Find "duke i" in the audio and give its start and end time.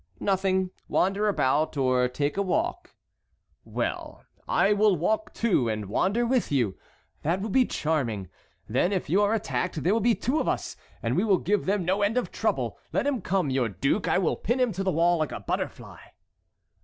13.69-14.17